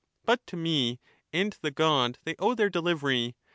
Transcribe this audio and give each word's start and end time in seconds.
But 0.25 0.41
to 0.47 0.57
me 0.57 0.99
and 1.31 1.55
the 1.61 1.69
god 1.69 2.17
they 2.23 2.35
owe 2.39 2.55
their 2.55 2.71
delivery. 2.71 3.35